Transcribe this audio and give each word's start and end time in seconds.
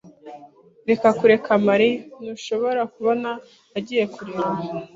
Reka 0.89 1.07
kureka 1.19 1.51
Mariya. 1.67 2.01
Ntushobora 2.21 2.81
kubona 2.93 3.29
agiye 3.77 4.03
kurira? 4.13 4.45